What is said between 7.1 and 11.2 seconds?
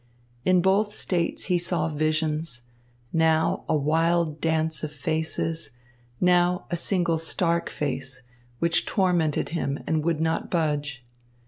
stark face, which tormented him and would not budge.